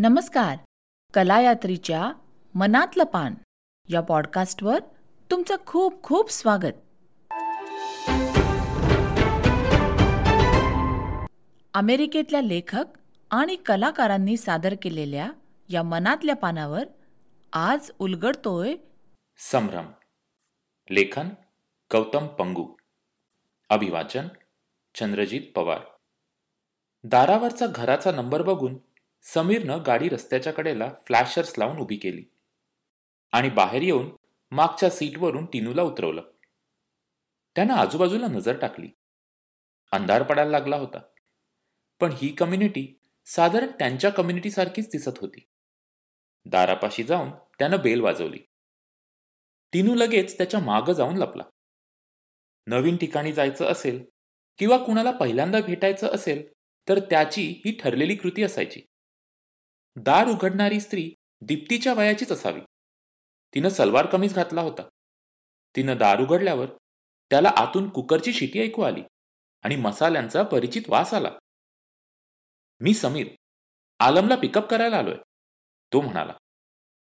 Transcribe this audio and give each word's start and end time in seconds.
नमस्कार. 0.00 0.56
कलायात्रीच्या 1.14 2.12
मनातलं 2.54 3.04
पान 3.04 3.34
या 3.88 4.00
पॉडकास्टवर 4.00 4.78
तुमचं 5.30 5.56
खूप 5.66 6.02
खूप 6.02 6.30
स्वागत. 6.30 6.76
अमेरिकेतल्या 11.74 12.40
लेखक 12.40 12.84
आणि 13.30 13.56
कलाकारांनी 13.56 14.36
सादर 14.36 14.74
केलेल्या 14.82 15.30
या 15.68 15.82
मनातल्या 15.82 16.36
पानावर 16.36 16.84
आज 17.52 17.90
उलगडतोय 17.98 18.76
संभ्रम. 19.38 19.86
लेखन 20.90 21.28
गौतम 21.92 22.26
पंगू. 22.26 22.74
अभिवाचन 23.68 24.28
चंद्रजीत 24.94 25.42
पवार. 25.54 25.80
दारावरचा 27.04 27.66
घराचा 27.66 28.10
नंबर 28.10 28.42
बघून 28.42 28.76
समीरनं 29.22 29.82
गाडी 29.86 30.08
रस्त्याच्या 30.08 30.52
कडेला 30.52 30.92
फ्लॅशर्स 31.06 31.54
लावून 31.58 31.78
उभी 31.78 31.96
केली 31.96 32.24
आणि 33.32 33.50
बाहेर 33.50 33.82
येऊन 33.82 34.10
मागच्या 34.50 34.90
सीटवरून 34.90 35.46
टिनूला 35.46 35.82
उतरवलं. 35.82 36.22
त्यानं 37.56 37.74
आजूबाजूला 37.74 38.26
नजर 38.26 38.58
टाकली. 38.58 38.88
अंधार 39.92 40.22
पडायला 40.22 40.50
लागला 40.50 40.76
होता. 40.76 40.98
पण 42.00 42.12
ही 42.12 42.28
कम्युनिटी 42.28 43.00
साधारण 43.26 43.66
त्यांच्या 43.66 44.10
कम्युनिटी 44.10 44.50
सारखीच 44.50 44.86
दिसत 44.86 45.18
होती. 45.20 45.46
दारापाशी 46.44 47.04
जाऊन 47.04 47.30
त्यानं 47.30 47.76
बेल 47.82 48.00
वाजवली. 48.00 48.38
टिनू 49.72 49.94
लगेच 49.94 50.36
त्याच्या 50.36 50.60
मागं 50.60 50.92
जाऊन 50.92 51.16
लपला. 51.16 51.42
नवीन 52.66 52.96
ठिकाणी 52.96 53.32
जायचं 53.32 53.64
असेल 53.64 54.04
किंवा 54.58 54.76
कुणाला 54.76 55.10
पहिल्यांदा 55.10 55.60
भेटायचं 55.60 56.08
असेल 56.08 56.48
तर 56.88 56.98
त्याची 56.98 57.62
ही 57.64 57.72
ठरलेली 57.72 58.14
कृती 58.14 58.42
असायची. 58.42 58.80
दार 60.02 60.26
उघडणारी 60.28 60.80
स्त्री 60.80 61.14
दीप्तीच्या 61.40 61.94
वयाचीच 61.94 62.32
असावी. 62.32 62.60
तिनं 63.54 63.68
सलवार 63.68 64.06
कमीज 64.06 64.34
घातला 64.34 64.60
होता. 64.60 64.82
तिनं 65.76 65.96
दार 65.96 66.20
उघडल्यावर 66.20 66.66
त्याला 67.30 67.48
आतून 67.56 67.88
कुकरची 67.88 68.32
शिटी 68.32 68.62
ऐकू 68.62 68.82
आली 68.82 69.02
आणि 69.62 69.76
मसाल्यांचा 69.76 70.42
परिचित 70.42 70.82
वास 70.88 71.14
आला. 71.14 71.30
मी 72.80 72.94
समीर 72.94 73.28
आलमला 73.98 74.36
पिकअप 74.36 74.70
करायला 74.70 74.96
आलोय 74.96 75.16
तो 75.92 76.00
म्हणाला. 76.00 76.32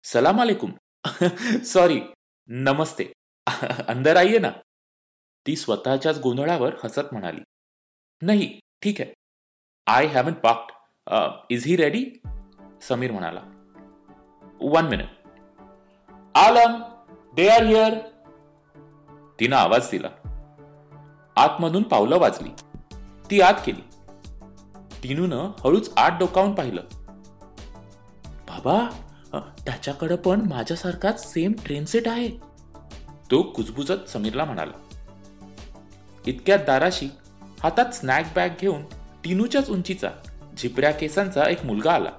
सलाम 0.03 0.41
अलेकुम 0.41 0.71
सॉरी 1.63 2.01
नमस्ते. 2.47 3.11
अंदर 3.87 4.15
आइये 4.15 4.39
ना. 4.39 4.51
ती 5.47 5.55
स्वतःच्याच 5.55 6.19
गोंधळावर 6.19 6.75
हसत 6.83 7.11
म्हणाली. 7.11 7.41
नाही 8.21 8.59
ठीक 8.81 9.01
आहे. 9.01 9.13
I 9.87 10.05
haven't 10.05 10.33
packed. 10.33 10.71
Is 11.49 11.65
he 11.65 11.75
ready? 11.75 12.22
Sameer 12.87 13.11
म्हणाला. 13.11 13.41
One 14.61 14.85
minute 14.85 15.09
Alam 16.35 16.81
they 17.35 17.47
are 17.47 17.63
here 17.63 17.93
तिनं 19.39 19.55
आवाज 19.55 19.89
दिला. 19.91 20.07
आतमधून 21.35 21.83
पावलं 21.83 22.19
वाजली. 22.19 22.49
ती 23.29 23.41
आत 23.41 23.53
केली 23.65 23.81
टिनूनं 25.03 25.51
हळूच 25.59 25.91
आत 25.97 26.11
डोकावून 26.19 26.53
पाहिलं. 26.55 26.81
बाबा 28.49 28.79
त्याच्याकडं 29.65 30.15
पण 30.15 30.41
माझ्यासारखाच 30.49 31.33
सेम 31.33 31.51
ट्रेन 31.65 31.85
सेट 31.85 32.07
आहे. 32.07 32.29
तो 33.31 33.41
कुजबुजत 33.41 34.09
समीरला 34.09 34.45
म्हणाला. 34.45 34.77
इतक्यात 36.25 36.59
दाराशी 36.67 37.09
हातात 37.63 37.91
स्नॅक 37.91 38.25
बॅग 38.35 38.49
घेऊन 38.61 38.83
टिनूच्याच 39.23 39.69
उंचीचा 39.69 40.09
झिपऱ्या 40.57 40.91
केसांचा 40.91 41.49
एक 41.49 41.65
मुलगा 41.65 41.91
आला. 41.91 42.09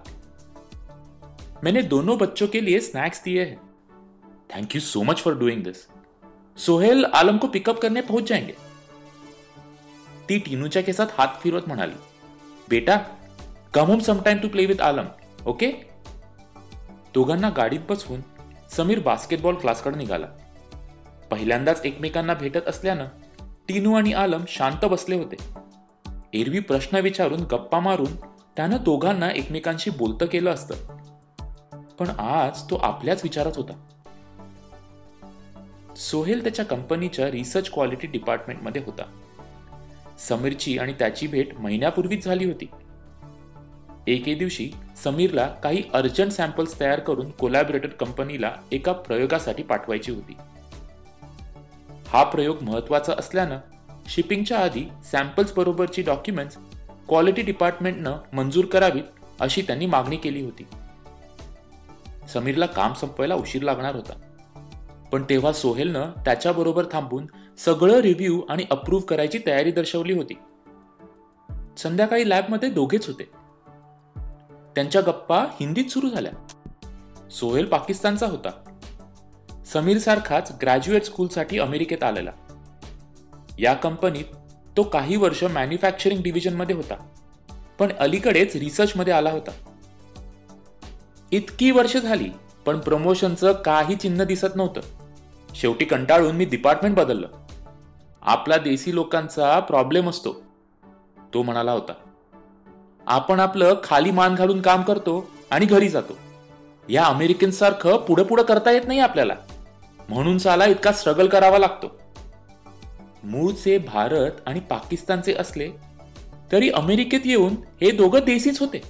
मैंने 1.65 1.83
दोनों 1.83 2.17
बच्चों 2.19 2.47
के 2.49 2.61
लिए 2.61 2.81
स्नैक्स 2.81 3.23
दिए 3.25 3.45
हैं। 3.45 3.57
Thank 4.51 4.75
you 4.75 4.81
so 4.81 5.03
much 5.03 5.21
for 5.21 5.35
doing 5.35 5.63
this 5.65 5.77
Sohail 6.57 7.05
Alam 7.05 7.37
को 7.39 7.47
पिकअप 7.47 7.79
करने 7.81 8.01
पहुंच 8.01 8.29
जाएंगे। 8.29 8.55
ती 10.29 10.39
टीनूच्या 10.39 10.83
केसात 10.83 11.07
हात 11.13 11.29
फिरवत 11.43 11.69
म्हणाली 11.69 11.95
बेटा 12.69 12.97
come 13.75 13.87
home 13.87 13.99
sometime 13.99 14.39
to 14.39 14.49
play 14.49 14.67
with 14.67 14.81
Alam 14.81 15.07
okay 15.47 15.71
दोघांना 17.15 17.51
गाडीत 17.51 17.81
बसवून 17.89 18.21
समीर 18.71 19.01
बास्केटबॉल 19.01 19.55
क्लासकडे 19.55 19.97
निघाला. 19.97 20.27
पहिल्यांदाच 21.31 21.81
एकमेकांना 21.85 22.35
भेटत 22.35 22.69
असल्यानं 22.69 23.07
टीनू 23.69 23.95
आणि 23.95 24.13
आलम 24.13 24.45
शांत 24.49 24.85
बसले 24.85 25.17
होते. 25.17 25.37
एरवी 26.33 26.61
प्रश्न 26.61 26.99
विचारून 26.99 27.41
गप्पा 27.41 27.81
मारून 27.81 28.17
त्यानं 28.57 28.77
दोघांना 28.83 29.31
एकमेकांशी 29.31 29.91
बोलतं 29.91 30.27
केलं 30.27 30.51
असतं. 30.51 30.75
पण 31.99 32.09
आज 32.09 32.63
तो 32.63 32.77
आपल्याच 32.77 33.21
विचारात 33.23 33.53
होता. 33.57 33.73
सोहेल 35.97 36.43
त्याच्या 36.43 36.65
कंपनीच्या 36.65 37.31
रिसर्च 37.31 37.71
क्वालिटी 37.71 38.07
डिपार्टमेंटमध्ये 38.07 38.83
होता. 38.87 39.03
समीरची 40.19 40.79
आणि 40.79 40.93
त्याची 40.93 41.27
भेट 41.27 41.61
महिन्यापूर्वीच 41.61 42.25
झाली 42.25 42.45
होती. 42.45 42.67
एके 44.07 44.35
दिवशी 44.35 44.71
समीरला 45.05 45.47
काही 45.47 45.83
अर्जंट 45.93 46.33
सॅम्पल्स 46.33 46.81
तयार 46.81 47.01
करून 47.01 47.31
कोलॅबरेटर 47.31 47.89
कंपनीला 47.89 48.53
एका 48.73 48.93
प्रयोगासाठी 48.93 49.63
पाठवायची 49.63 50.13
होती. 50.13 50.37
हा 52.09 52.25
प्रयोग 52.25 52.57
महत्त्वाचा 52.63 53.13
असल्यानं 53.19 53.59
शिपिंगच्या 54.07 54.59
आधी 54.59 54.85
सॅम्पल्स 55.13 55.53
बरोबरची 55.53 56.03
डॉक्युमेंट्स 56.03 56.57
क्वालिटी 57.09 57.43
डिपार्टमेंटनं 57.43 58.17
मंजूर 58.33 58.65
करावीत 58.65 59.05
अशी 59.41 59.63
त्यांनी 59.63 59.87
मागणी 59.87 60.17
केली 60.17 60.43
होती. 60.43 60.67
समीरला 62.29 62.67
काम 62.67 62.93
संपवायला 62.93 63.35
उशीर 63.35 63.63
लागणार 63.63 63.95
होता. 63.95 64.13
पण 65.13 65.23
तेव्हा 65.31 65.53
सोहेलनं 65.53 66.11
त्याच्याबरोबर 66.25 66.85
थांबून 66.93 67.27
सगळं 67.59 68.01
रिव्ह्यू 68.01 68.43
आणि 68.49 68.65
अप्रूव्ह 68.71 69.07
करायची 69.07 69.39
तयारी 69.47 69.71
दर्शवली 69.71 70.13
होती. 70.13 70.35
संध्याकाळी 71.79 72.31
लॅबमध्ये 72.31 72.69
दोघेच 72.69 73.07
होते. 73.07 73.31
त्यांच्या 74.75 75.01
गप्पा 75.01 75.39
हिंदीत 75.39 75.85
सुरू 75.85 76.09
झाल्या. 76.09 76.33
सोहेल 77.31 77.65
पाकिस्तानचा 77.65 78.27
होता. 78.27 78.79
समीर 79.67 79.99
सारखाच 79.99 80.53
ग्रॅज्युएट 80.63 81.03
स्कूलसाठी 81.03 81.59
अमेरिकेत 81.59 82.03
आलेला. 82.03 82.31
या 83.59 83.75
कंपनीत 83.75 84.25
तो 84.77 84.83
काही 84.83 85.17
वर्ष 85.17 85.45
मॅन्युफॅक्चरिंग 85.45 86.23
डिव्हिजनमध्ये 86.23 86.77
होता. 86.77 87.09
पण 87.79 87.93
अलीकडेच 87.99 88.57
रिसर्चमध्ये 88.57 89.13
आला 89.13 89.31
होता. 89.31 89.74
इतकी 91.33 91.71
वर्ष 91.71 91.97
झाली 91.97 92.31
पण 92.67 92.79
प्रमोशनचं 92.79 93.53
काही 93.53 93.97
चिन्ह 93.97 94.25
दिसत 94.25 94.57
नव्हतं. 94.57 94.81
शेवटी 95.55 95.85
कंटाळून 95.85 96.37
मी 96.37 96.45
डिपार्टमेंट 96.45 96.97
बदललं. 96.97 97.29
आपला 98.23 98.57
देसी 98.57 98.95
लोकांचा 98.95 99.59
प्रॉब्लेम 99.61 100.09
असतो 100.09 100.43
तो 101.35 101.43
म्हणाला 101.43 101.73
होता. 101.73 101.93
आपण 103.07 103.41
आपलं 103.41 103.75
खाली 103.85 104.11
मान 104.11 104.35
घालून 104.35 104.61
काम 104.61 104.83
करतो 104.83 105.31
आणि 105.51 105.67
घरी 105.67 105.89
जातो. 105.89 106.17
या 106.89 107.05
अमेरिकन 107.05 107.51
सारखं 107.51 107.97
पुढं 107.97 108.43
करता 108.43 108.71
येत 108.71 108.87
नाही 108.87 109.01
आपल्याला. 109.01 109.35
म्हणून 110.09 110.39
साला 110.39 110.67
इतका 110.67 110.93
स्ट्रगल 110.93 111.27
करावा 111.27 111.59
लागतो. 111.59 112.01
मूळचे 113.25 113.79
भारत 113.79 114.31
आणि 114.47 114.61
पाकिस्तानचे 114.61 115.35
असले 115.35 115.71
तरी 116.53 116.71
अमेरिकेत 116.71 117.21
येऊन 117.25 117.55
हे 117.81 117.91
दोघं 117.91 118.19
देसीच 118.19 118.61
होते. 118.61 118.83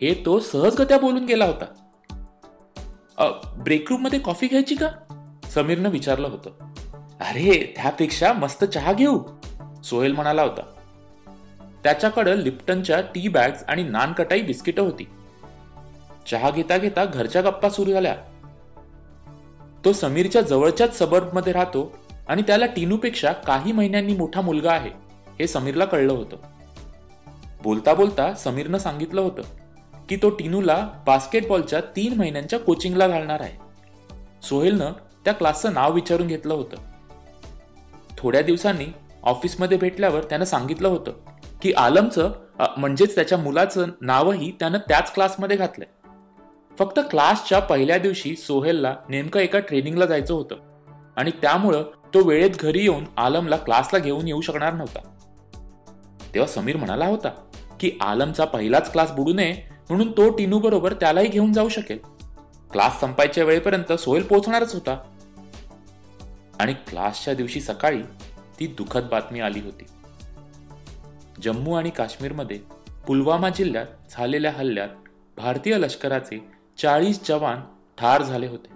हे 0.00 0.22
तो 0.26 0.40
सहजगत्या 0.40 0.98
बोलून 0.98 1.24
गेला 1.24 1.44
होता. 1.44 1.64
ब्रेकरूममध्ये 3.58 4.18
कॉफी 4.18 4.46
घ्यायची 4.46 4.74
का? 4.74 4.88
समीरनं 5.54 5.88
विचारलं 5.88 6.28
होतं. 6.28 6.50
अरे 7.20 7.72
त्यापेक्षा 7.76 8.32
मस्त 8.32 8.64
चहा 8.64 8.92
घेऊ 8.92 9.18
सोहेल 9.84 10.12
म्हणाला 10.12 10.42
होता. 10.42 10.62
त्याच्याकडं 11.84 12.34
लिप्टनच्या 12.34 13.00
टी 13.00 13.28
बॅग्स 13.28 13.64
आणि 13.68 13.82
नानकटाई 13.82 14.42
बिस्किट 14.42 14.80
होती. 14.80 15.08
चहा 16.30 16.50
घेता 16.50 16.78
घेता 16.78 17.04
घरच्या 17.04 17.42
गप्पा 17.42 17.68
सुरू 17.68 17.90
झाल्या. 17.90 18.16
तो 19.84 19.92
समीरच्या 19.92 20.42
जवळच्याच 20.42 21.02
मध्ये 21.32 21.52
राहतो 21.52 21.98
आणि 22.28 22.42
त्याला 22.42 22.66
टीनूपेक्षा 22.66 23.32
काही 23.32 23.72
महिन्यांनी 23.72 24.16
मोठा 24.16 24.40
मुलगा 24.40 24.72
आहे 24.72 24.90
हे 25.38 25.46
समीरला 25.46 25.84
कळलं 25.84 26.12
होतं. 26.12 26.36
बोलता 27.62 27.94
बोलता 27.94 28.34
समीरनं 28.34 28.78
सांगितलं 28.78 29.20
होतं. 29.20 29.42
की 30.08 30.16
तो 30.16 30.30
टिनूला 30.30 30.76
बास्केटबॉलच्या 31.06 31.80
तीन 31.96 32.16
महिन्यांच्या 32.18 32.58
कोचिंगला 32.58 33.08
घालणार 33.08 33.40
आहे. 33.40 33.56
सोहेलनं 34.42 34.92
त्या 35.24 35.34
क्लासचं 35.34 35.72
नाव 35.74 35.92
विचारून 35.92 36.26
घेतलं 36.26 36.54
होतं. 36.54 36.76
थोड्या 38.18 38.42
दिवसांनी 38.42 38.86
ऑफिसमध्ये 39.22 39.78
भेटल्यावर 39.78 40.22
त्यानं 40.22 40.44
सांगितलं 40.44 40.88
होतं 40.88 41.12
की 41.62 41.72
आलमचं 41.72 42.32
म्हणजेच 42.76 43.14
त्याच्या 43.14 43.38
मुलाचं 43.38 43.86
नावही 44.00 44.50
त्यानं 44.50 44.78
त्याच 44.78 45.12
क्लासमध्ये 45.14 45.56
घातलंय. 45.56 45.86
फक्त 46.78 47.00
क्लासच्या 47.10 47.58
पहिल्या 47.58 47.98
दिवशी 47.98 48.34
सोहेलला 48.36 48.94
नेमकं 49.08 49.40
एका 49.40 49.58
ट्रेनिंगला 49.58 50.06
जायचं 50.06 50.34
होतं 50.34 50.56
आणि 51.16 51.30
त्यामुळं 51.42 51.82
तो 52.14 52.22
वेळेत 52.24 52.50
घरी 52.60 52.82
येऊन 52.82 53.04
आलमला 53.16 53.56
क्लासला 53.56 53.98
घेऊन 53.98 54.28
येऊ 54.28 54.40
शकणार 54.40 54.72
नव्हता. 54.72 54.98
तेव्हा 56.34 56.46
समीर 56.46 56.76
म्हणाला 56.76 57.06
होता 57.06 57.28
की 57.80 57.90
आलमचा 58.00 58.44
पहिलाच 58.44 58.92
क्लास 58.92 59.12
बुडू 59.12 59.32
नये 59.32 59.77
म्हणून 59.90 60.12
तो 60.12 60.30
टिनू 60.30 60.58
बरोबर 60.58 60.92
त्यालाही 60.92 61.28
घेऊन 61.28 61.52
जाऊ 61.52 61.68
शकेल. 61.68 61.98
क्लास 62.70 63.00
संपायच्या 63.00 63.44
वेळेपर्यंत 63.44 63.92
सोहेल 63.92 64.22
पोहोचणारच 64.22 64.74
होता. 64.74 65.14
आणि 66.60 66.72
क्लासच्या 66.72 67.34
दिवशी 67.34 67.60
सकाळी 67.60 68.02
ती 68.60 68.66
दुःखद 68.66 69.02
बातमी 69.10 69.40
आली 69.40 69.60
होती. 69.60 69.84
जम्मू 71.42 71.74
आणि 71.74 71.90
काश्मीरमध्ये 71.90 72.60
पुलवामा 73.06 73.48
जिल्ह्यात 73.48 73.86
झालेल्या 74.10 74.52
हल्ल्यात 74.56 74.88
भारतीय 75.36 75.78
लष्कराचे 75.78 76.44
चाळीस 76.78 77.28
जवान 77.28 77.60
ठार 77.98 78.22
झाले 78.22 78.46
होते. 78.46 78.68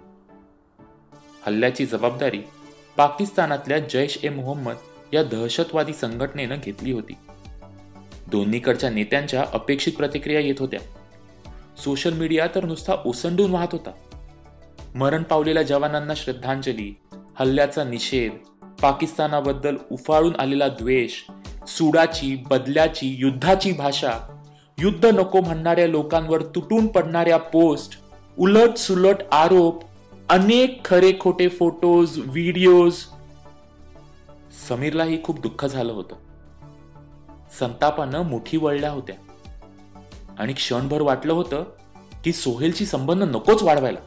हल्ल्याची 1.45 1.85
जबाबदारी 1.85 2.41
पाकिस्तानातल्या 2.97 3.79
जैश 3.79 4.19
ए 4.23 4.29
मोहम्मद 4.29 4.75
या 5.13 5.23
दहशतवादी 5.23 5.93
संघटनेनं 5.93 6.55
घेतली 6.63 6.91
होती. 6.91 7.13
दोन्हीकडच्या 8.27 8.89
नेत्यांच्या 8.89 9.45
अपेक्षित 9.53 9.93
प्रतिक्रिया 9.93 10.39
येत 10.39 10.55
होत्या. 10.59 10.79
सोशल 11.77 12.13
मीडिया 12.13 12.47
तर 12.55 12.65
नुसता 12.65 12.93
ओसंडून 13.05 13.51
वाहत 13.51 13.67
होता. 13.71 13.91
मरण 14.95 15.23
पावलेल्या 15.23 15.63
जवानांना 15.63 16.13
श्रद्धांजली 16.15 16.95
हल्ल्याचा 17.39 17.83
निषेध 17.83 18.31
पाकिस्तानाबद्दल 18.81 19.75
उफाळून 19.91 20.35
आलेला 20.39 20.67
द्वेष 20.67 21.11
सुडाची 21.67 22.43
बदल्याची 22.49 23.15
युद्धाची 23.19 23.71
भाषा 23.71 24.43
युद्ध 24.77 25.05
नको 25.05 25.41
म्हणणाऱ्या 25.41 25.87
लोकांवर 25.87 26.41
तुटून 26.41 26.87
पडणाऱ्या 26.87 27.37
पोस्ट 27.37 28.01
उलट 28.39 28.77
सुलट 28.77 29.15
आरोप 29.31 29.83
अनेक 30.29 30.85
खरे 30.85 31.13
खोटे 31.19 31.47
फोटोज 31.47 32.19
व्हिडिओज. 32.19 32.95
समीरलाही 34.69 35.23
खूप 35.23 35.39
दुःख 35.39 35.65
झालं 35.65 35.93
होतं. 35.93 36.15
संतापानं 37.59 38.21
मुठी 38.21 38.57
वळल्या 38.57 38.91
होत्या. 38.91 39.15
आणि 40.39 40.53
क्षणभर 40.53 41.01
वाटलं 41.01 41.33
होतं 41.33 41.63
की 42.23 42.33
सोहेलशी 42.33 42.85
संबंध 42.85 43.23
नकोच 43.23 43.63
वाढवायला. 43.63 43.99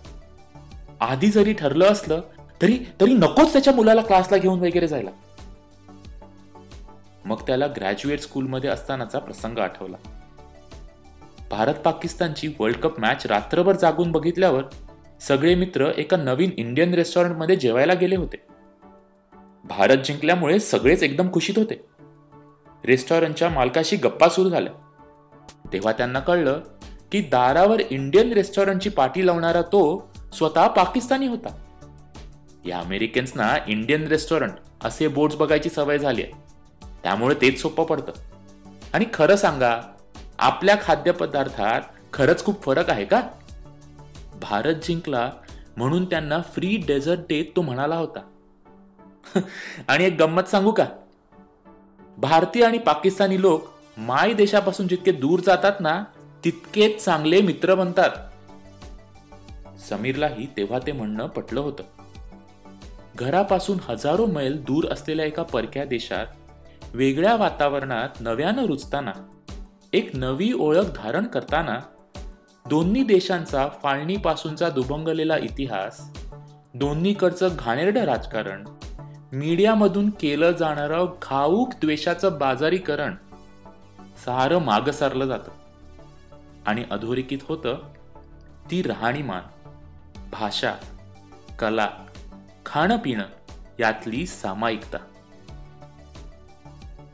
आधी 1.00 1.31
जरी 1.31 1.52
ठरलं 1.52 1.84
असलं 1.84 2.20
तरी 2.62 2.78
तरी 3.00 3.12
नकोच 3.12 3.52
त्याच्या 3.52 3.73
मुलाला 3.73 4.00
क्लासला 4.00 4.37
घेऊन 4.37 4.58
वगैरे 4.58 4.88
जायला. 4.88 5.11
मग 7.25 7.37
त्याला 7.46 7.67
ग्रॅज्युएट 7.67 8.20
स्कूलमध्ये 8.20 8.70
असतानाचा 8.70 9.19
प्रसंग 9.19 9.58
आठवला. 9.58 9.96
भारत 11.50 11.75
पाकिस्तानची 11.75 12.49
वर्ल्ड 12.61 12.76
कप 12.76 13.00
मॅच 13.00 13.26
रात्रभर 13.26 13.76
जागून 13.76 14.12
बघितल्यावर 14.12 14.62
सगळे 15.20 15.55
मित्र 15.55 15.90
एका 15.96 16.17
नवीन 16.17 16.50
इंडियन 16.56 16.94
रेस्टॉरंटमध्ये 16.94 17.56
जेवायला 17.56 17.94
गेले 17.94 18.17
होते. 18.17 18.37
भारत 19.64 19.96
जिंकल्यामुळे 19.96 20.58
सगळेच 20.58 21.02
एकदम 21.02 21.32
खुशीत 21.32 21.58
होते. 21.58 21.84
रेस्टॉरंटच्या 22.84 23.49
मालकाशी 23.49 23.96
गप्पा 23.96 24.29
सुरू 24.29 24.49
झाल्या. 24.49 24.86
तेव्हा 25.72 25.93
त्यांना 25.93 26.20
कळलं 26.20 26.60
की 27.12 27.20
दारावर 27.20 27.81
इंडियन 27.81 28.32
रेस्टॉरंटची 28.32 28.90
पाठी 28.90 29.26
लावणारा 29.26 29.62
तो 29.62 30.12
स्वतः 30.32 30.66
पाकिस्तानी 30.66 31.26
होता. 31.26 31.62
या 32.64 32.78
अमेरिकन्सना 32.78 33.56
इंडियन 33.69 34.06
रेस्टॉरंट 34.06 34.52
असे 34.84 35.08
बोर्ड्स 35.08 35.37
बघायची 35.37 35.69
सवय 35.69 35.98
झाली 35.98 36.22
आहे. 36.22 36.32
त्यामुळे 37.02 37.34
तेच 37.34 37.62
सोपं 37.62 37.84
पडतं. 37.84 38.12
आणि 38.93 39.04
खरं 39.14 39.37
सांगा 39.37 39.81
आपल्या 40.38 40.76
खाद्यपदार्थात 40.82 41.81
खरंच 42.12 42.44
खूप 42.44 42.62
फरक 42.62 42.90
आहे 42.90 43.04
का? 43.04 43.22
भारत 44.40 44.75
जिंकला 44.75 45.32
म्हणून 45.76 46.04
त्यांना 46.04 46.38
फ्री 46.40 46.76
डेझर्ट 46.87 47.19
देत 47.19 47.44
तो 47.56 47.62
म्हणाला 47.62 47.96
होता. 47.96 48.20
आणि 49.88 50.04
एक 50.04 50.16
गंमत 50.19 50.43
सांगू 50.43 50.70
का? 50.70 50.87
भारतीय 52.19 52.64
आणि 52.64 52.78
पाकिस्तानी 52.78 53.40
लोक 53.40 53.69
माय 53.96 54.32
देशापासून 54.32 54.88
जितके 54.88 55.12
दूर 55.12 55.40
जातात 55.40 55.72
ना 55.81 56.04
तितकेच 56.44 57.04
चांगले 57.04 57.40
मित्र 57.40 57.75
बनतात. 57.75 58.10
समीरलाही 59.90 60.46
तेव्हा 60.46 60.78
ते 60.78 60.93
म्हणणं 60.93 61.26
पटलं 61.26 61.60
होतं. 61.60 61.82
घरापासून 63.16 63.78
हजारो 63.88 64.26
मैल 64.26 64.64
दूर 64.64 64.93
असलेल्या 64.93 65.26
एका 65.26 65.43
परक्या 65.43 65.84
देशात 65.84 66.26
वेगळ्या 66.94 67.37
वातावरणात 67.37 68.08
नव्यानं 68.20 68.66
रुजताना 68.66 69.12
एक 69.93 70.10
नवी 70.14 70.52
ओळख 70.52 70.84
धारण 70.96 71.26
करताना 71.26 71.78
दोन्ही 72.70 73.02
देशांचा 73.02 73.69
फाळणीपासूनचा 73.82 74.69
दुभंगलेला 74.69 75.37
इतिहास 75.37 76.12
दोन्हीकडचं 76.75 77.48
घाणेरडं 77.58 78.04
राजकारण 78.04 78.64
मीडियामधून 79.32 80.10
केलं 80.10 80.50
जाणारं 80.50 81.06
घाऊक 81.22 81.72
द्वेषाचं 81.81 82.38
बाजारीकरण 82.38 83.14
सारं 84.25 84.59
माग 84.59 84.91
सारलं 84.91 85.27
जातं. 85.27 85.51
आणि 86.67 86.85
अधोरेखित 86.91 87.39
होतं 87.43 87.79
ती 88.71 88.83
राहणीमान 88.83 89.43
भाषा 90.33 90.75
कला 91.59 91.91
खाणं 92.67 92.97
पिणं 92.97 93.25
यातली 93.81 94.27
सामायिकता. 94.27 94.99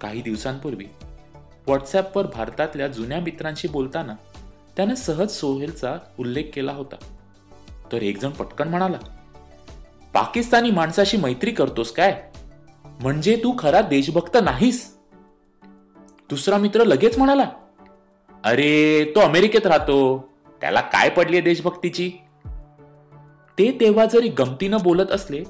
काही 0.00 0.22
दिवसांपूर्वी 0.22 0.84
व्हॉट्सॲपवर 1.66 2.26
भारतातल्या 2.26 2.88
जुन्या 2.88 3.20
मित्रांशी 3.20 3.68
बोलताना 3.68 4.14
त्याने 4.76 4.96
सहज 4.96 5.30
सोहेलचा 5.30 5.96
उल्लेख 6.18 6.44
केला 6.54 6.72
होता. 6.72 6.96
तर 7.92 8.02
एकजण 8.02 8.30
पटकन 8.30 8.68
म्हणाला 8.68 8.98
पाकिस्तानी 10.14 10.70
माणसाशी 10.70 11.16
मैत्री 11.16 11.50
करतोस 11.50 11.92
काय? 11.92 12.30
म्हणजे 12.84 13.36
तू 13.36 13.54
खरा 13.58 13.80
देशभक्त 13.80 14.36
नाहीस. 14.44 15.01
दुसरा 16.32 16.58
मित्र 16.58 16.84
लगेच 16.84 17.18
म्हणाला 17.18 17.44
अरे 18.44 19.04
तो 19.14 19.20
अमेरिकेत 19.20 19.66
राहतो. 19.66 20.28
त्याला 20.60 20.80
काय 20.80 21.08
पडली 21.08 21.40
देशभक्तीची? 21.40 22.10
ते 23.58 23.76
तेव्हा 23.80 24.04
जरी 24.06 24.28
गमतीनं 24.28 24.76
बोलत 24.82 25.10
असले 25.10 25.44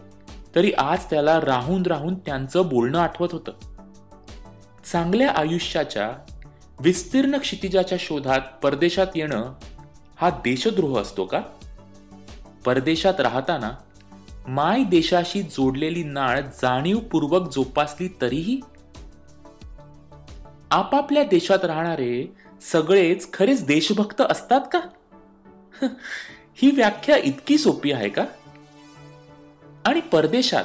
तरी 0.55 0.73
आज 0.73 1.05
त्याला 1.05 1.41
राहून 1.41 1.83
राहून 1.83 2.15
त्यांचं 2.15 2.69
बोलणं 2.69 2.99
आठवत 2.99 3.29
होतं. 3.33 3.53
चांगल्या 4.85 5.31
आयुष्याच्या 5.31 6.11
विस्तीर्ण 6.81 7.37
क्षितिजाच्या 7.37 7.99
शोधात 8.01 8.41
परदेशात 8.63 9.07
येणं 9.15 9.55
हा 10.17 10.31
देशद्रोह 10.31 11.01
असतो 11.01 11.25
का? 11.25 11.41
परदेशात 12.65 13.21
राहताना 13.21 13.71
माय 14.49 14.85
देशाशी 14.85 15.43
जोडलेली 15.43 16.03
नाळ 16.03 16.41
जाणीवपूर्वक 16.41 17.53
जोपासली 17.53 18.09
तरीही 18.21 18.61
आपापल्या 20.73 21.23
देशात 21.25 21.65
राहणारे 21.65 22.35
सगळेच 22.73 23.33
खरेच 23.33 23.67
देशभक्त 23.67 24.21
असतात 24.21 24.61
का? 24.73 24.81
ही 26.55 26.71
व्याख्या 26.71 27.17
इतकी 27.17 27.59
सोपी 27.59 27.93
आहे 27.93 28.09
का? 28.09 28.25
आणि 29.85 30.01
परदेशात 30.01 30.65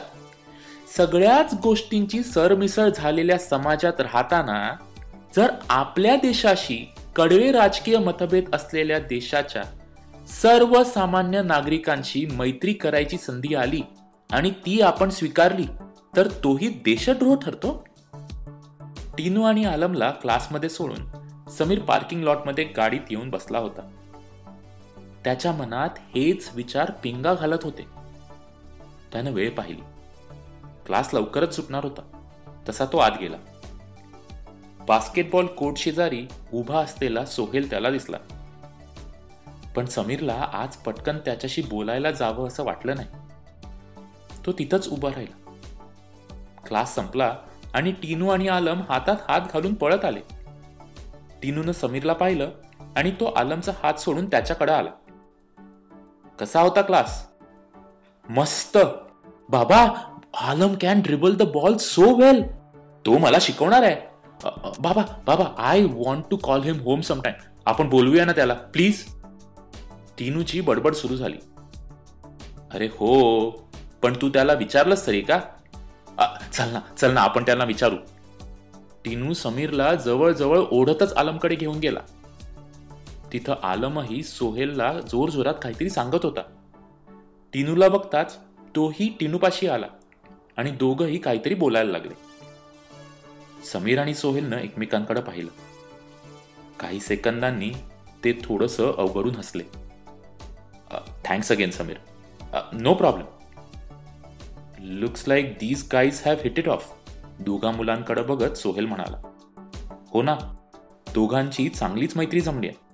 सगळ्याच 0.98 1.54
गोष्टींची 1.64 2.24
सरमिसळ 2.24 2.90
झालेल्या 2.90 3.38
समाजात 3.38 4.00
राहताना 4.00 4.76
जर 5.36 5.52
आपल्या 5.70 6.16
देशाशी 6.16 6.94
कडवे 7.16 7.52
राजकीय 7.52 7.98
मतभेद 7.98 8.56
असलेल्या 8.56 9.00
देशाच्या 9.00 9.64
सर्वसामान्य 10.28 11.42
नागरिकांशी 11.42 12.26
मैत्री 12.26 12.74
करायची 12.74 13.18
संधी 13.18 13.56
आली 13.56 13.82
आणि 14.32 14.52
ती 14.52 14.82
आपण 14.82 15.10
स्वीकारली 15.10 15.66
तर 16.16 16.28
तोही 16.28 16.68
देशद्रोह 16.68 17.36
ठरतो? 17.36 17.88
टीनू 19.18 19.44
आणि 19.44 19.66
आलमला 19.66 20.12
क्लासमध्ये 20.12 20.70
सोडून 20.70 21.06
समीर 21.50 21.80
पार्किंग 21.80 22.24
लॉटमध्ये 22.24 22.64
गाडीत 22.64 23.00
येऊन 23.10 23.30
बसला 23.30 23.60
होता. 23.60 23.92
त्याच्या 25.24 25.52
मनात 25.52 25.90
हेच 25.98 26.50
विचार 26.56 26.92
पिंगा 27.04 27.34
घालत 27.34 27.64
होते. 27.64 27.86
त्यानं 29.14 29.32
वेळ 29.32 29.50
पाहिली. 29.50 29.82
क्लास 30.86 31.14
लवकरच 31.14 31.56
सुटणार 31.56 31.84
होता. 31.84 32.30
तसा 32.70 32.86
तो 32.86 32.98
आत 32.98 33.12
गेला. 33.22 33.38
बास्केटबॉल 34.88 35.46
कोर्ट 35.46 35.78
शेजारी 35.78 36.28
उभा 36.54 36.80
असलेला 36.80 37.26
सोहेल 37.26 37.70
त्याला 37.70 37.90
दिसला. 37.90 38.18
पण 39.76 39.86
समीरला 39.86 40.50
आज 40.54 40.76
पटकन 40.76 41.18
त्याच्याशी 41.18 41.62
बोलायला 41.62 42.12
जावं 42.12 42.48
असं 42.48 42.64
वाटलं 42.64 42.96
नाही. 42.96 43.08
तो 44.46 44.52
तिथंच 44.52 44.88
उभा 44.88 45.10
राहिला. 45.10 45.54
क्लास 46.68 46.96
संपला 46.96 47.36
आणि 47.78 47.92
टीनू 47.92 48.30
आणि 48.30 48.48
आलम 48.48 48.82
हातात 48.90 49.16
हात 49.28 49.42
घालून 49.54 49.74
पळत 49.74 50.06
आले. 50.06 50.20
टीनूनं 51.42 51.72
समीरला 51.72 52.14
पाहिलं 52.14 52.50
आणि 52.96 53.12
तो 53.12 53.26
आलमचा 53.38 53.72
हात 53.84 54.00
सोडून 54.00 54.26
त्याच्याकडे 54.26 54.72
आला. 54.72 54.90
कसा 56.40 56.62
होता 56.62 56.82
क्लास? 56.82 57.26
मस्त. 58.30 58.78
बाबा 59.50 59.86
Alam 60.42 60.74
can 60.82 61.02
dribble 61.02 61.36
the 61.36 61.44
ball 61.54 61.78
so 61.78 62.14
well 62.16 62.42
तो 63.06 63.18
मला 63.18 63.38
शिकवणार 63.42 63.84
आहे. 63.84 63.96
बाबा 64.80 65.02
बाबा 65.26 65.46
I 65.58 65.84
want 65.84 66.26
to 66.32 66.38
call 66.38 66.62
him 66.62 66.80
home 66.80 67.02
sometime 67.02 67.46
आपण 67.66 67.90
बोलूया 67.90 68.26
ना 68.26 68.32
त्याला 68.32 68.54
प्लीज 68.54 69.04
टीनूची 70.18 70.62
बडबड 70.62 70.94
सुरू 70.94 71.16
झाली. 71.16 71.38
अरे 72.74 72.88
हो 72.88 73.50
पण 74.04 74.14
तू 74.22 74.30
त्याला 74.30 74.54
विचारलंस 74.54 75.08
तरी 75.08 75.22
का? 75.22 75.40
चल 76.54 76.70
ना 76.70 76.80
चल 76.98 77.12
ना 77.14 77.22
आपण 77.22 77.44
त्यांना 77.44 77.64
विचारू. 77.64 77.96
टिनू 79.06 79.34
समीरला 79.34 79.94
जवळजवळ 79.96 80.60
ओढतच 80.72 81.14
आलमकडे 81.14 81.56
घेऊन 81.56 81.80
गेला. 81.80 82.00
तिथं 83.34 83.56
आलमही 83.64 84.24
सोहेलला 84.24 84.92
जोरजोरात 85.00 85.54
काहीतरी 85.62 85.90
सांगत 85.90 86.26
होता. 86.26 86.42
टिनूला 87.54 87.90
बघताच 87.90 88.38
तोही 88.76 89.18
टिनूपाशी 89.20 89.68
आला 89.68 89.88
आणि 90.58 90.72
दोघंही 90.72 91.18
काहीतरी 91.18 91.54
बोलायला 91.54 91.92
लागले. 91.92 92.14
समीर 93.74 94.00
आणि 94.00 94.14
सोहेलनं 94.14 94.58
एकमेकांकडे 94.58 95.22
पाहिलं. 95.22 95.50
काही 96.80 97.00
सेकंदांनी 97.00 97.72
ते 98.24 98.32
थोडंसं 98.44 98.92
अवघडून 98.98 99.36
हसले. 99.36 99.64
Thanks 101.26 101.52
again 101.52 101.72
Sameer. 101.72 101.98
No 102.74 102.94
problem 102.94 103.26
looks 104.80 105.28
like 105.28 105.54
these 105.54 105.88
guys 105.94 106.22
have 106.26 106.36
hit 106.44 106.60
it 106.60 106.68
off 106.70 106.92
दोघा 107.40 107.72
मुलांकडे 107.72 108.22
बघत 108.22 108.54
सोहेल 108.54 108.86
म्हणाला 108.86 109.22
हो 110.10 110.22
ना 110.22 110.36
दोघांची 111.14 111.70
चांगलीच 111.70 112.18
मैत्री 112.18 112.42
जमली 112.42 112.68
आहे. 112.68 112.86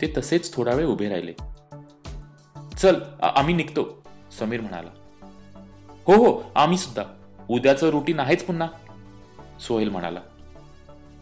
ते 0.00 0.12
तसेच 0.16 0.54
थोडा 0.54 0.74
वेळ 0.74 0.86
उभे 0.86 1.08
राहिले. 1.08 1.32
चल 2.78 3.00
आम्ही 3.22 3.54
निघतो 3.54 4.02
समीर 4.38 4.60
म्हणाला. 4.60 4.90
हो 6.06 6.14
हो 6.14 6.52
आम्ही 6.54 6.78
सुद्धा. 6.78 7.02
उद्याचं 7.50 7.90
रुटीन 7.90 8.20
आहेच 8.20 8.44
पुन्हा 8.44 8.68
सोहेल 9.60 9.88
म्हणाला. 9.88 10.20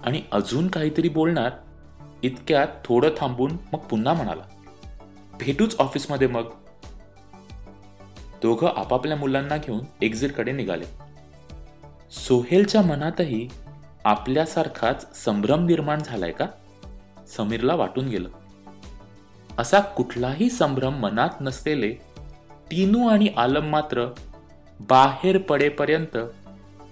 आणि 0.06 0.22
अजून 0.32 0.68
काहीतरी 0.68 1.08
बोलणार 1.08 1.50
इतक्यात 2.22 2.68
थोडं 2.84 3.10
थांबून 3.18 3.56
मग 3.72 3.78
पुन्हा 3.78 4.14
म्हणाला 4.14 4.42
भेटूच 5.40 5.76
ऑफिसमध्ये 5.78 6.26
मग. 6.26 6.50
दोघं 8.42 8.68
आपापल्या 8.76 9.16
मुलांना 9.16 9.56
घेऊन 9.56 9.80
एक्झिटकडे 10.02 10.52
निघाले. 10.52 10.84
सोहेलच्या 12.10 12.82
मनातही 12.82 13.48
आपल्यासारखाच 14.04 15.24
संभ्रम 15.24 15.66
निर्माण 15.66 16.02
झालाय 16.02 16.32
का? 16.32 16.46
समीरला 17.36 17.74
वाटून 17.74 18.08
गेलं. 18.08 18.28
असा 19.58 19.80
कुठलाही 19.80 20.50
संभ्रम 20.50 20.94
मनात 20.94 21.28
नसलेले 21.40 21.90
टीनू 22.70 23.08
आणि 23.08 23.28
आलम 23.36 23.64
मात्र 23.64 24.06
बाहेर 24.80 25.38
पडेपर्यंत 25.38 26.16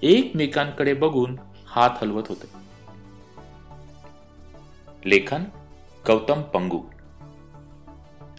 एकमेकांकडे 0.03 0.95
बघून 0.95 1.39
हात 1.67 1.91
हलवत 2.03 2.23
होते. 2.29 2.47
लेखन 5.05 5.45
गौतम 6.07 6.43
पंगू. 6.43 6.83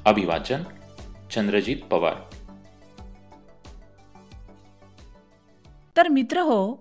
अभिवाचन 0.05 0.63
चंद्रजीत 1.31 1.77
पवार. 1.91 2.13
तर 5.99 6.07
मित्र 6.07 6.39
हो 6.39 6.75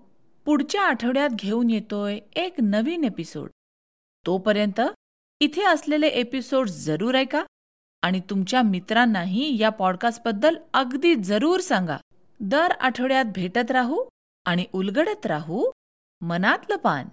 पुढच्या 0.45 0.81
आठवड्यात 0.81 1.29
घेऊन 1.29 1.69
येतोय 1.69 2.19
एक 2.35 2.53
नवीन 2.61 3.03
एपिसोड 3.03 3.49
तोपर्यंत 4.25 4.81
इथे 5.39 5.63
असलेले 5.63 6.07
एपिसोड 6.07 6.69
जरूर 6.69 7.15
ऐका 7.15 7.43
आणि 8.01 8.21
तुमच्या 8.29 8.61
मित्रांनाही 8.61 9.61
या 9.61 9.69
पॉडकास्टबद्दल 9.69 10.55
अगदी 10.73 11.15
जरूर 11.15 11.59
सांगा. 11.59 11.97
दर 12.39 12.71
आठवड्यात 12.71 13.25
भेटत 13.25 13.71
राहू 13.71 14.03
आणि 14.45 14.65
उलगडत 14.73 15.25
राहू. 15.25 15.71
मनातलं 16.21 16.75
पान. 16.75 17.05